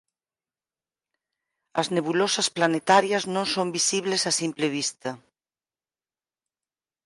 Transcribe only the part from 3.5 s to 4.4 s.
son visibles a